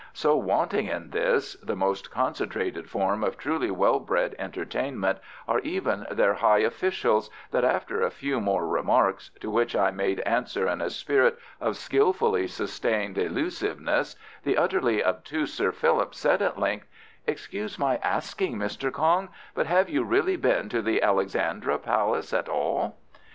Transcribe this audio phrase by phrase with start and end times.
[0.13, 6.07] So wanting in this, the most concentrated form of truly well bred entertainment, are even
[6.09, 10.81] their high officials, that after a few more remarks, to which I made answer in
[10.81, 16.87] a spirit of skilfully sustained elusiveness, the utterly obtuse Sir Philip said at length,
[17.27, 18.91] "Excuse my asking, Mr.
[18.91, 22.97] Kong, but have you really been to the Alexandra Palace at all?"